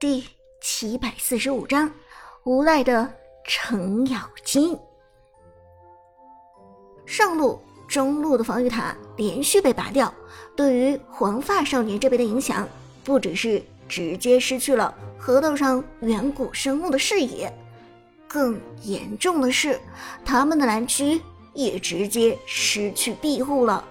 [0.00, 0.24] 第
[0.62, 1.92] 七百四十五章
[2.44, 3.06] 无赖的
[3.44, 4.74] 程咬金。
[7.04, 10.10] 上路、中路的防御塔连续被拔掉，
[10.56, 12.66] 对于黄发少年这边的影响，
[13.04, 17.52] 不只是直接失去了河道上远古生物的视野，
[18.26, 19.78] 更严重的是，
[20.24, 21.20] 他们的蓝区
[21.52, 23.84] 也直接失去庇护了。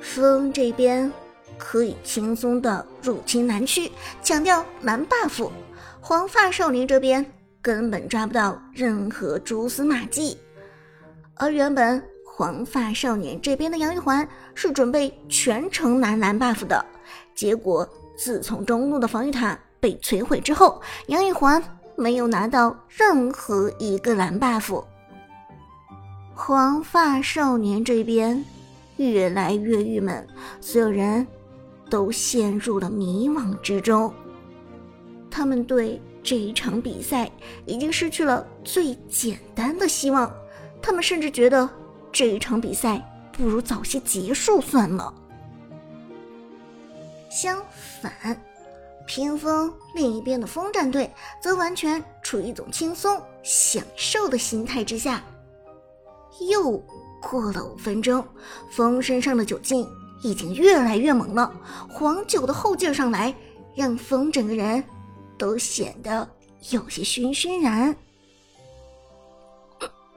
[0.00, 1.12] 风这边。
[1.60, 3.92] 可以轻松的入侵蓝区，
[4.22, 5.50] 抢掉蓝 buff。
[6.00, 7.24] 黄发少年这边
[7.60, 10.38] 根本抓不到任何蛛丝马迹。
[11.34, 16.82] 而原本黄发少年这边的杨玉环是准备全程拿蓝 buff 的，
[17.34, 17.86] 结果
[18.16, 21.62] 自从中路的防御塔被摧毁之后，杨玉环
[21.96, 24.82] 没有拿到任何一个蓝 buff。
[26.34, 28.42] 黄发少年这边
[28.96, 30.26] 越来越郁闷，
[30.62, 31.26] 所有人。
[31.90, 34.14] 都陷入了迷惘之中。
[35.30, 37.30] 他们对这一场比赛
[37.66, 40.32] 已经失去了最简单的希望。
[40.80, 41.68] 他们甚至觉得
[42.10, 43.00] 这一场比赛
[43.32, 45.12] 不如早些结束算了。
[47.30, 47.62] 相
[48.00, 48.40] 反，
[49.06, 51.10] 屏风另一边的风战队
[51.40, 55.22] 则完全处于一种轻松享受的心态之下。
[56.48, 56.82] 又
[57.20, 58.24] 过了五分钟，
[58.70, 59.86] 风身上的酒劲。
[60.22, 61.52] 已经越来越猛了，
[61.88, 63.34] 黄酒的后劲上来，
[63.74, 64.82] 让风整个人
[65.38, 66.28] 都显得
[66.70, 67.96] 有些醺醺然。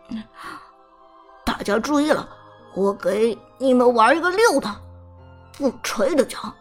[1.46, 2.28] 大家注意了，
[2.76, 4.76] 我给你们玩一个溜的，
[5.58, 6.54] 不吹的讲，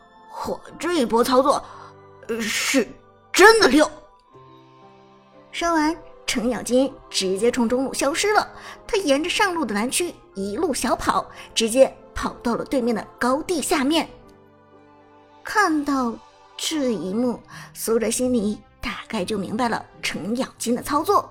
[0.47, 1.63] 我这一波操作
[2.41, 2.87] 是
[3.33, 3.91] 真的溜。
[5.51, 8.49] 说完，程咬金直接从中路消失了，
[8.87, 11.95] 他沿着上路的蓝区一路小跑，直接。
[12.15, 14.09] 跑到了对面的高地下面，
[15.43, 16.15] 看到
[16.57, 17.41] 这一幕，
[17.75, 21.31] 苏哲心里大概就明白了程咬金的操作，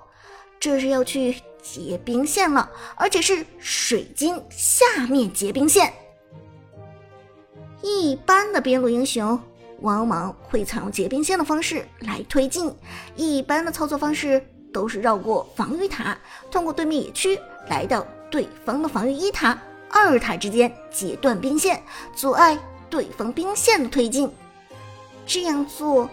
[0.59, 5.93] 这是要去结冰线了，而且是水晶下面结冰线。
[7.81, 9.39] 一般的边路英雄
[9.79, 12.75] 往往会采用结冰线的方式来推进，
[13.15, 16.17] 一般的操作方式都是绕过防御塔，
[16.51, 17.39] 通过对面野区
[17.69, 19.57] 来到对方的防御一塔。
[19.91, 21.83] 二塔之间截断兵线，
[22.15, 22.57] 阻碍
[22.89, 24.31] 对方兵线的推进。
[25.25, 26.09] 这样做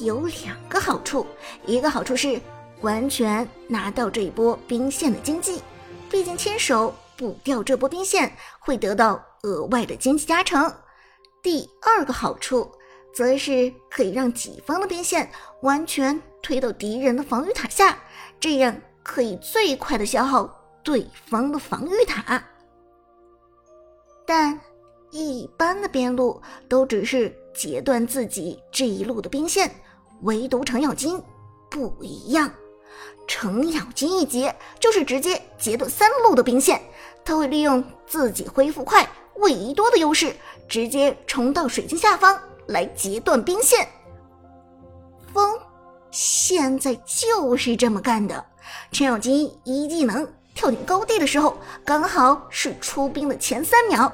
[0.00, 1.26] 有两个好处，
[1.66, 2.40] 一个好处是
[2.80, 5.60] 完全拿到这一波兵线的经济，
[6.10, 10.72] 毕竟牵手补掉这波兵线会得到额外的经济加成。
[11.42, 12.70] 第二个好处
[13.14, 15.30] 则是可以让己方的兵线
[15.60, 17.98] 完全推到敌人的防御塔下，
[18.38, 20.48] 这样可以最快的消耗
[20.82, 22.42] 对方的防御塔。
[24.26, 24.58] 但
[25.10, 29.70] 一般的边路都只是截断自己这一路的兵线，
[30.22, 31.20] 唯独程咬金
[31.70, 32.50] 不一样。
[33.26, 36.80] 程咬金一截就是直接截断三路的兵线，
[37.24, 40.34] 他会利用自己恢复快、位移多的优势，
[40.68, 43.88] 直接冲到水晶下方来截断兵线。
[45.32, 45.58] 风
[46.10, 48.44] 现在就是这么干的。
[48.92, 50.26] 程咬金一技能。
[50.54, 54.10] 跳进高地的时候，刚好是出兵的前三秒，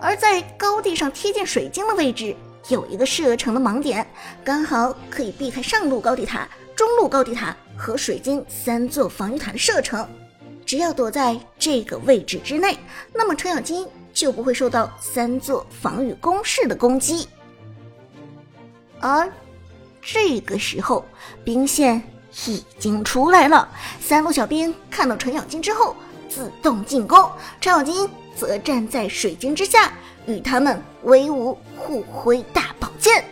[0.00, 2.34] 而在高地上贴近水晶的位置
[2.68, 4.06] 有一个射程的盲点，
[4.44, 10.08] 刚好可以避开上路高地塔、中路高地塔和水晶三座防御塔的射程。
[10.64, 12.78] 只要躲在这个位置之内，
[13.12, 17.28] 那么程咬金就不会受到三座防御攻势的攻击。
[19.00, 19.28] 而
[20.00, 21.04] 这个时候，
[21.44, 22.00] 兵线。
[22.46, 23.68] 已经出来了，
[24.00, 25.96] 三路小兵看到程咬金之后
[26.28, 27.30] 自动进攻，
[27.60, 29.92] 程咬金则站在水晶之下
[30.26, 33.24] 与他们威武互挥大宝剑。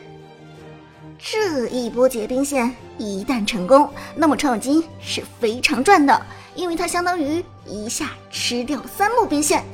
[1.18, 6.20] 这一波结冰线一旦成功，那么程咬金是非常赚的，
[6.54, 9.64] 因为他相当于一下吃掉了三路兵线，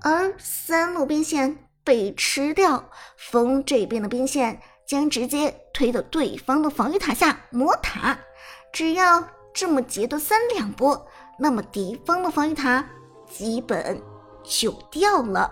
[0.00, 2.84] 而三路兵线被吃掉，
[3.16, 8.16] 风这边的兵线将直接推到对方的防御塔下魔塔。
[8.74, 11.06] 只要这么截断三两波，
[11.38, 12.84] 那么敌方的防御塔
[13.30, 14.02] 基本
[14.42, 15.48] 就掉了。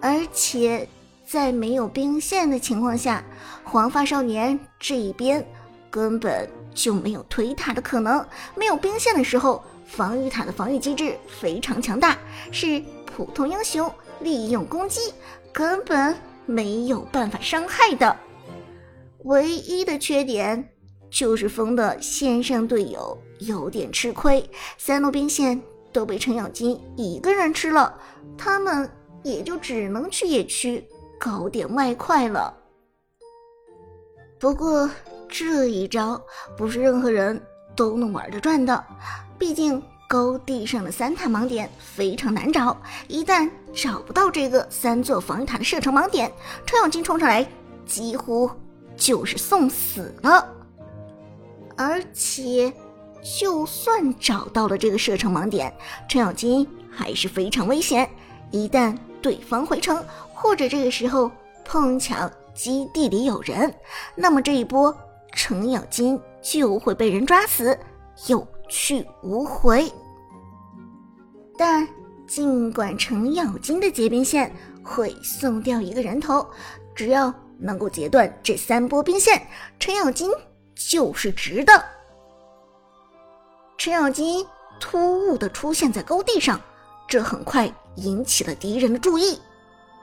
[0.00, 0.88] 而且
[1.26, 3.24] 在没有兵线的情况下，
[3.64, 5.44] 黄发少年这一边
[5.90, 8.24] 根本就没有推塔的可能。
[8.54, 12.16] 没有兵线的时候，防御塔的防御机制非常强大，
[12.52, 15.12] 是普通英雄利用攻击
[15.52, 16.16] 根本
[16.46, 18.16] 没有办法伤害的。
[19.24, 20.75] 唯一的缺点。
[21.16, 24.46] 就是风的线上队友有点吃亏，
[24.76, 25.58] 三路兵线
[25.90, 27.98] 都被程咬金一个人吃了，
[28.36, 28.86] 他们
[29.22, 30.86] 也就只能去野区
[31.18, 32.54] 搞点外快了。
[34.38, 34.90] 不过
[35.26, 36.20] 这一招
[36.54, 37.40] 不是任何人
[37.74, 38.84] 都能玩得转的，
[39.38, 42.76] 毕竟高地上的三塔盲点非常难找，
[43.08, 46.30] 一旦找不到这个三座防御塔的射程盲点，
[46.66, 47.48] 程咬金冲上来
[47.86, 48.50] 几乎
[48.98, 50.52] 就是送死了。
[51.76, 52.72] 而且，
[53.22, 55.72] 就算找到了这个射程盲点，
[56.08, 58.08] 程咬金还是非常危险，
[58.50, 60.02] 一旦对方回城，
[60.32, 61.30] 或者这个时候
[61.64, 63.72] 碰巧基地里有人，
[64.14, 64.96] 那么这一波
[65.32, 67.78] 程咬金就会被人抓死，
[68.28, 69.90] 有去无回。
[71.58, 71.86] 但
[72.26, 74.50] 尽管程咬金的结冰线
[74.82, 76.46] 会送掉一个人头，
[76.94, 79.46] 只要能够截断这三波兵线，
[79.78, 80.30] 程咬金
[80.76, 81.84] 就是直的。
[83.76, 84.46] 程咬金
[84.78, 86.60] 突兀的出现在高地上，
[87.08, 87.68] 这很快。
[87.96, 89.40] 引起了敌人的注意。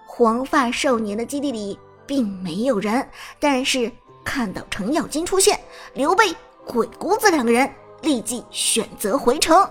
[0.08, 1.78] 黄发少年的基地里
[2.08, 3.08] 并没有人，
[3.40, 3.92] 但是
[4.26, 5.60] 看到程咬金出现，
[5.94, 6.36] 刘备、
[6.66, 7.72] 鬼谷子两个人
[8.02, 9.70] 立即选择回城。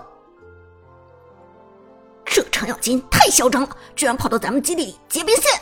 [2.23, 5.61] 这程咬金太嚣张了，居然跑到咱们基地里结兵线！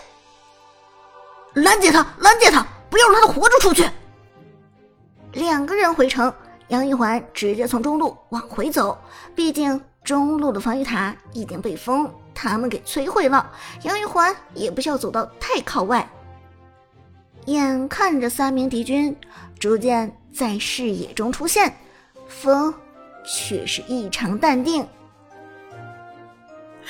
[1.54, 3.90] 拦截他，拦截他，不要让他活着出去！
[5.34, 6.34] 两个人回城，
[6.68, 8.98] 杨玉环直接从中路往回走，
[9.34, 12.12] 毕竟中路的防御塔已经被风。
[12.34, 13.52] 他们给摧毁了，
[13.84, 16.10] 杨玉环也不需要走到太靠外。
[17.46, 19.16] 眼看着三名敌军
[19.60, 21.76] 逐渐在视野中出现，
[22.28, 22.74] 风
[23.24, 24.88] 却是异常淡定。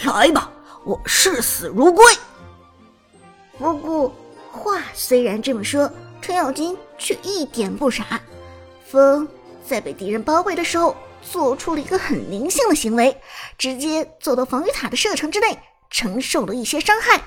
[0.05, 0.49] 来吧，
[0.85, 2.05] 我视死如归。
[3.57, 4.13] 不过
[4.51, 8.21] 话虽然这么说，程咬金却一点不傻。
[8.85, 9.27] 风
[9.65, 10.95] 在被敌人包围的时候。
[11.23, 13.15] 做出了一个很灵性的行为，
[13.55, 15.55] 直接走到防御塔的射程之内，
[15.91, 17.21] 承受了一些伤害。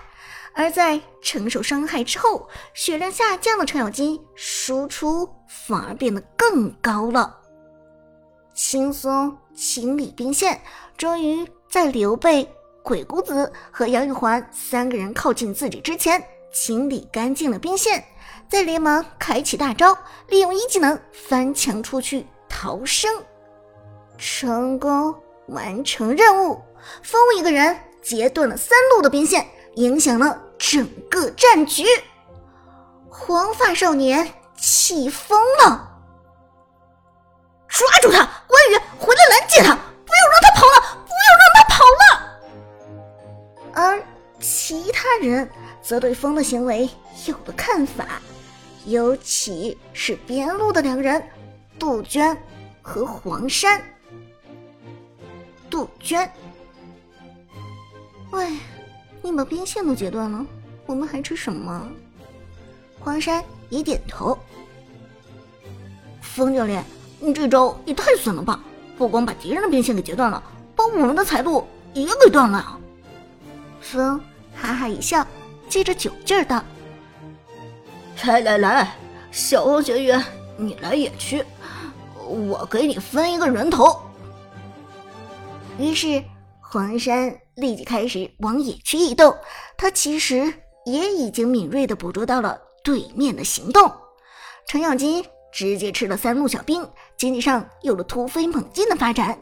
[0.53, 7.39] 而在承受伤害之后，血量下降的程咬金输出反而变得更高了，
[8.53, 10.61] 轻松清理兵线。
[10.97, 12.53] 终于在刘备、
[12.83, 16.21] 鬼谷子和杨玉环三个人靠近自己之前，
[16.53, 18.05] 清理干净了兵线，
[18.49, 19.97] 再连忙开启大招，
[20.29, 23.13] 利用一技能翻墙出去逃生。
[24.17, 25.15] 成功
[25.49, 26.63] 完成任务，
[27.03, 31.85] 风一个人截断了三路的兵线，影响了整个战局。
[33.11, 35.91] 黄发少年气疯了，
[37.69, 38.19] 抓住他！
[38.47, 39.75] 关羽，回来拦截他！
[39.75, 40.81] 不要让他跑了！
[41.05, 42.05] 不要让他跑了！
[43.75, 44.03] 而
[44.41, 45.51] 其他人
[45.83, 46.89] 则对风的行为
[47.27, 48.05] 有了看法，
[48.87, 51.23] 尤其是边路的两人，
[51.79, 52.37] 杜鹃
[52.83, 53.81] 和黄山。
[55.71, 56.29] 杜鹃，
[58.31, 58.59] 喂，
[59.23, 60.45] 你把兵线都截断了，
[60.87, 61.89] 我们还吃什么？
[63.01, 64.39] 黄山也点头。
[66.21, 66.85] 风教练，
[67.21, 68.63] 你这招也太损了吧！
[68.97, 70.43] 不光把敌人的兵线给截断了，
[70.77, 72.79] 把我们的财路也给断了啊！
[73.81, 74.21] 风
[74.55, 75.27] 哈哈一笑，
[75.69, 76.63] 借着酒劲儿道
[78.23, 78.97] ：“来来来，
[79.31, 80.25] 小学员，
[80.57, 81.45] 你来野区，
[82.27, 84.01] 我给你分一个人头。”
[85.79, 86.23] 于是，
[86.61, 89.37] 黄山立即开始往野区移动。
[89.77, 90.53] 他其实
[90.87, 93.93] 也已经敏锐地捕捉到了对面的行动。
[94.67, 99.39] 程咬金直接吃了三路小兵，经济上有了突飞猛进的发展。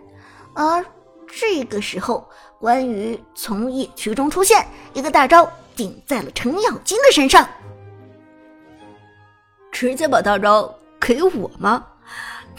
[0.54, 0.84] 而
[1.28, 7.48] 这个时候，关羽从野区中出现，一个大招顶在了程咬金的身上。
[9.72, 11.84] 直接把大招给我吗？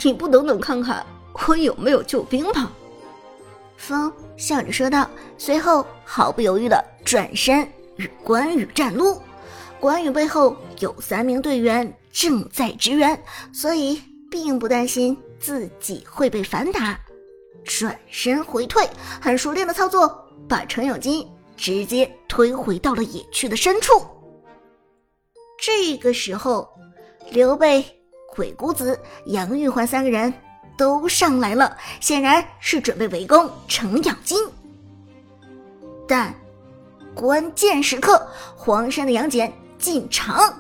[0.02, 1.06] 你不等等看看
[1.48, 2.72] 我有没有救兵吗？
[3.78, 7.66] 风笑着说道，随后毫不犹豫的转身
[7.98, 9.22] 与关羽战撸。
[9.80, 13.22] 关羽背后有三名队员正在支援，
[13.54, 14.02] 所以
[14.32, 17.00] 并不担心自己会被反打。
[17.64, 18.90] 转身回退，
[19.22, 24.02] 很熟练的操作，把程咬金直接推回到了野区的深处。
[25.62, 26.68] 这个时候，
[27.32, 27.86] 刘备、
[28.36, 30.34] 鬼谷子、杨玉环三个人。
[30.76, 34.44] 都上来了，显然是准备围攻程咬金。
[36.08, 36.34] 但
[37.14, 38.28] 关键时刻，
[38.58, 40.52] 黄山的杨戬进场，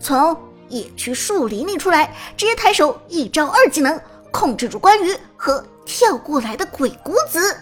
[0.00, 0.34] 从
[0.68, 7.54] 野区树林里出来，直接抬手一招二技能控制住关羽和跳过来的鬼谷子。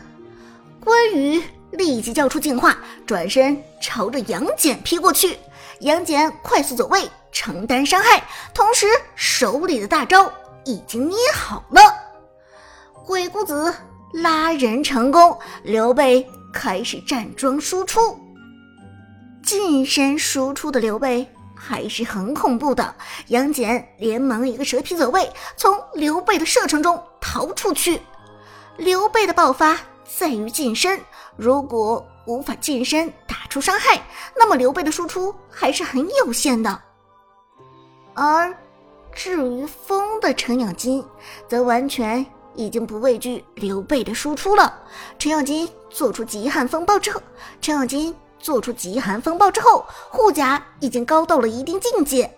[0.78, 5.36] 关羽立即叫出净化，转身朝着杨戬劈过去。
[5.80, 8.22] 杨戬快速走位，承担伤害，
[8.54, 10.32] 同时手里的大招。
[10.68, 11.80] 已经捏好了，
[13.06, 13.72] 鬼谷子
[14.12, 18.18] 拉人成功，刘备开始站桩输出，
[19.44, 22.92] 近身输出的刘备还是很恐怖的。
[23.28, 28.02] 杨戬连忙一个蛇皮走位，从刘备的射程中逃出去。
[28.76, 29.78] 刘备的爆发
[30.18, 31.00] 在于近身，
[31.36, 33.12] 如果无法近身
[33.46, 34.00] 出伤害，
[34.36, 36.80] 那么刘备的输出还是很有限的。
[38.14, 38.54] 而
[39.12, 41.04] 至于风的程咬金，
[41.48, 42.24] 则完全
[42.54, 44.72] 已经不畏惧刘备的输出了。
[45.18, 47.20] 程咬金做出极寒风暴之后，
[47.60, 52.30] 程咬金做出极寒风暴之后，护甲已经高到了一定境界。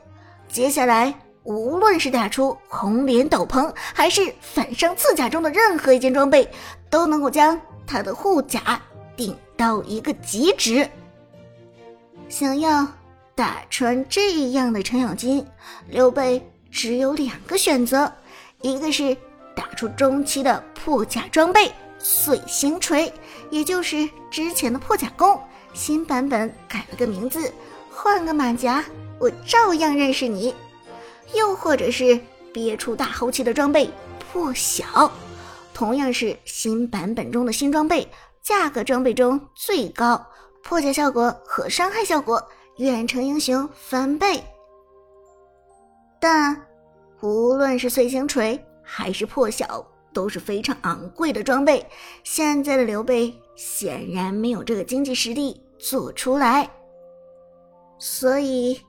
[0.49, 1.13] 接下来，
[1.43, 6.49] 无论是打出红莲斗篷，还是反伤刺甲中的任何一件装备，
[6.91, 8.81] 都能够将他的护甲
[9.17, 10.89] 顶到一个极值。
[12.29, 12.87] 想要
[13.35, 15.47] 打穿这样的程咬金，
[15.89, 16.43] 刘备。
[16.71, 18.13] 只有两个选择，
[18.61, 19.17] 一个是
[19.57, 23.11] 打出中期的破甲装备碎星锤，
[23.51, 25.41] 也就是之前的破甲弓，
[25.73, 27.51] 新版本改了个名字，
[27.91, 28.85] 换个马甲，
[29.19, 30.53] 我照样认识你；
[31.35, 32.21] 又或者是
[32.53, 33.91] 憋出大后期的装备
[34.31, 35.11] 破晓，
[35.73, 38.07] 同样是新版本中的新装备，
[38.43, 40.23] 价格装备中最高，
[40.63, 42.43] 破解效果和伤害效果
[42.77, 44.43] 远程英雄翻倍。
[46.21, 46.57] 但
[47.21, 51.85] 无论是碎星锤还是破晓都是非常昂贵的装备，
[52.25, 56.69] 现在的刘备显然没有这个经济实力做出来，
[57.99, 58.81] 所以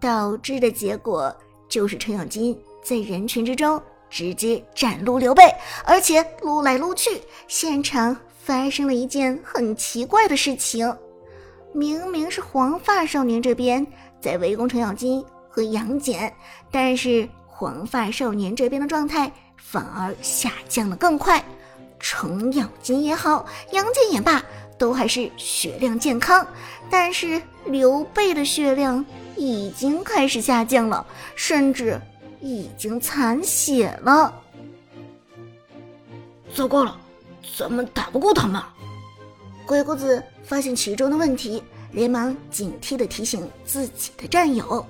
[0.00, 1.34] 导致的结果
[1.68, 5.44] 就是程咬金在人群之中直接斩撸刘备，
[5.84, 10.92] 而且撸来撸去，现场发生了一件很奇怪的事情，
[11.72, 13.86] 明明是黄发少年这边
[14.20, 15.24] 在围攻程咬金。
[15.54, 16.32] 和杨戬，
[16.70, 21.44] 但是黄发少年这边的状态反而下降的更快。
[22.00, 24.42] 程咬金也好，杨戬也罢，
[24.78, 26.46] 都还是血量健康，
[26.88, 29.04] 但是刘备的血量
[29.36, 31.04] 已经开始下降了，
[31.36, 32.00] 甚至
[32.40, 34.34] 已经残血了。
[36.54, 36.98] 糟糕了，
[37.58, 38.58] 咱们打不过他们。
[39.66, 44.84] 鬼谷子发现其中的问题，连忙警惕地提醒自己的战友。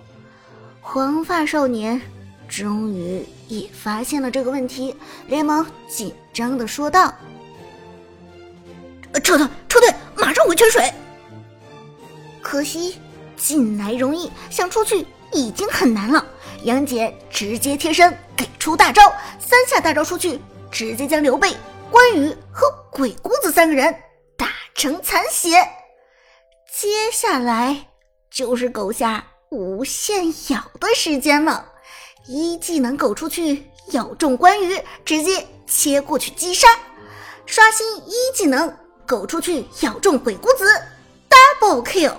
[0.80, 2.00] 黄发少年
[2.48, 4.94] 终于也发现了这个问题，
[5.28, 7.14] 连忙紧张的说道
[9.22, 10.92] ：“撤退，撤退，马上回泉水。”
[12.42, 12.98] 可惜
[13.36, 16.24] 进来容易，想出去已经很难了。
[16.64, 19.02] 杨戬直接贴身给出大招，
[19.38, 21.54] 三下大招出去，直接将刘备、
[21.90, 23.94] 关羽和鬼谷子三个人
[24.82, 25.50] 成残血。
[26.68, 27.86] 接下来
[28.28, 29.24] 就是狗下。
[29.48, 31.72] 无限咬的时间了，
[32.26, 36.66] 一技能狗出去咬中关羽，直接切过去击杀；
[37.46, 40.64] 刷新一技能狗出去咬中鬼谷子
[41.30, 42.14] ，double kill；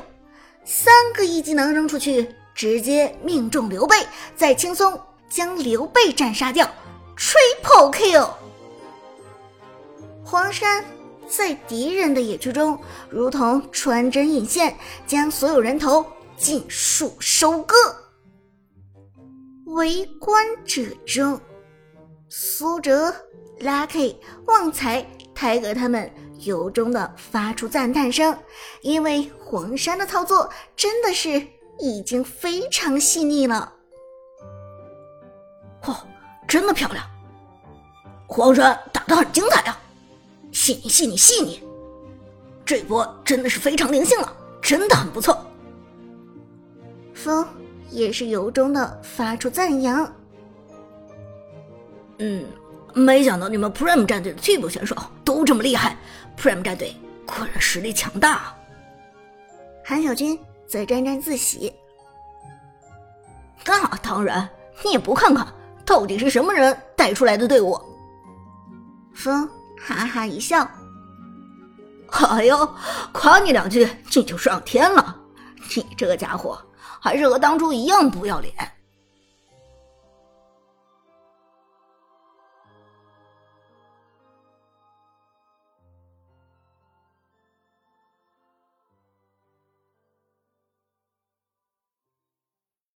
[0.63, 6.65] 三个一技能扔出去，直接命中刘备，再轻松将刘备斩杀掉
[7.17, 8.29] ，triple kill。
[10.23, 10.85] 黄山
[11.35, 14.75] 在敌人的野区中，如同穿针引线，
[15.07, 16.05] 将所有人头。
[16.35, 17.75] 尽数收割。
[19.67, 21.39] 围观者中，
[22.27, 23.13] 苏哲、
[23.59, 28.37] Lucky、旺财、泰哥他们由衷的发出赞叹声，
[28.81, 31.41] 因为黄山的操作真的是
[31.79, 33.73] 已经非常细腻了。
[35.81, 35.95] 嚯，
[36.47, 37.05] 真的漂亮！
[38.27, 39.79] 黄山打得很精彩啊，
[40.63, 41.59] 细腻细腻细腻，
[42.63, 45.45] 这波真的是非常灵性了，真的很不错。
[47.13, 47.45] 风
[47.89, 50.09] 也是由衷的发出赞扬。
[52.19, 52.45] 嗯，
[52.93, 55.97] 没想到你们 Prime 战队的替补选手都这么厉害
[56.39, 58.55] ，Prime 战队果然实力强大。
[59.83, 61.73] 韩小军则沾沾自喜。
[63.65, 64.49] 那当然，
[64.81, 65.45] 你也不看看
[65.85, 67.77] 到底是什么人带出来的队伍？
[69.13, 69.49] 风
[69.85, 70.67] 哈哈一笑。
[72.11, 72.75] 哎呦，
[73.11, 75.15] 夸你两句你就上天了，
[75.75, 76.57] 你这个家伙！
[77.01, 78.53] 还是和当初一样不要脸。